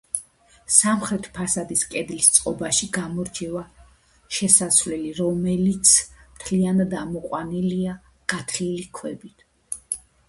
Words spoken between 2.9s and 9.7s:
გამორჩევა შესასვლელი, რომელიც მთლიანად ამოყვანილია გათლილი ქვებით.